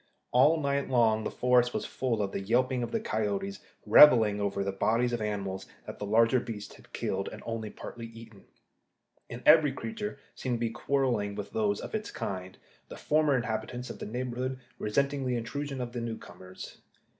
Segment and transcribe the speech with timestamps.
[0.31, 4.63] All night long the forest was full of the yelping of the coyotes revelling over
[4.63, 8.45] the bodies of animals that the larger beasts had killed and only partly eaten,
[9.29, 13.91] and every creature seemed to be quarrelling with those of its kind, the former inhabitants
[13.91, 16.79] of the neighbourhood resenting the intrusion of the newcomers.